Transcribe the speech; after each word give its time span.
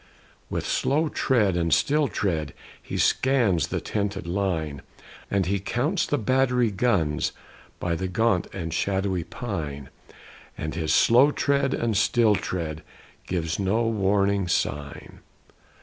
With 0.49 0.65
slow 0.65 1.09
tread 1.09 1.55
and 1.55 1.71
still 1.71 2.07
tread, 2.07 2.55
He 2.81 2.97
scans 2.97 3.67
the 3.67 3.79
tented 3.79 4.25
line; 4.25 4.81
And 5.29 5.45
he 5.45 5.59
counts 5.59 6.07
the 6.07 6.17
battery 6.17 6.71
guns, 6.71 7.33
By 7.79 7.93
the 7.93 8.07
gaunt 8.07 8.47
and 8.51 8.73
shadowy 8.73 9.23
pine; 9.23 9.91
And 10.57 10.73
his 10.73 10.91
slow 10.91 11.29
tread 11.29 11.75
and 11.75 11.95
still 11.95 12.33
tread 12.33 12.81
Gives 13.27 13.59
no 13.59 13.83
warning 13.83 14.47
sign. 14.47 15.19